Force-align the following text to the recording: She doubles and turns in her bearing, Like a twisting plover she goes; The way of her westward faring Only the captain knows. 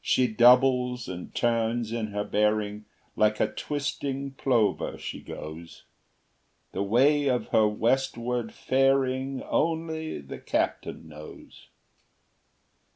She 0.00 0.26
doubles 0.26 1.08
and 1.08 1.32
turns 1.32 1.92
in 1.92 2.08
her 2.08 2.24
bearing, 2.24 2.86
Like 3.14 3.38
a 3.38 3.46
twisting 3.52 4.32
plover 4.32 4.98
she 4.98 5.20
goes; 5.20 5.84
The 6.72 6.82
way 6.82 7.28
of 7.28 7.46
her 7.50 7.68
westward 7.68 8.52
faring 8.52 9.44
Only 9.44 10.18
the 10.20 10.40
captain 10.40 11.06
knows. 11.06 11.68